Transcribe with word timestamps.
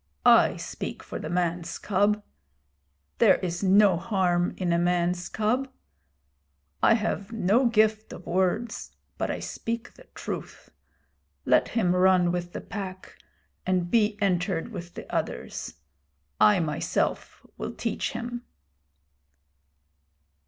'I 0.25 0.57
speak 0.57 1.03
for 1.03 1.19
the 1.19 1.29
man's 1.29 1.77
cub. 1.77 2.23
There 3.19 3.35
is 3.35 3.61
no 3.61 3.97
harm 3.97 4.55
in 4.57 4.73
a 4.73 4.79
man's 4.79 5.29
cub. 5.29 5.71
I 6.81 6.95
have 6.95 7.31
no 7.31 7.67
gift 7.67 8.11
of 8.11 8.25
words, 8.25 8.95
but 9.19 9.29
I 9.29 9.39
speak 9.39 9.93
the 9.93 10.05
truth. 10.15 10.71
Let 11.45 11.67
him 11.77 11.95
run 11.95 12.31
with 12.31 12.51
the 12.53 12.61
Pack, 12.61 13.19
and 13.63 13.91
be 13.91 14.17
entered 14.19 14.69
with 14.69 14.95
the 14.95 15.05
others. 15.13 15.75
I 16.39 16.59
myself 16.61 17.45
will 17.59 17.73
teach 17.75 18.13
him.' 18.13 18.43